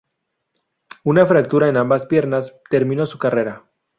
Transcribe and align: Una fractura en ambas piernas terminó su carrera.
Una 1.03 1.27
fractura 1.27 1.69
en 1.69 1.77
ambas 1.77 2.07
piernas 2.07 2.55
terminó 2.71 3.05
su 3.05 3.19
carrera. 3.19 3.67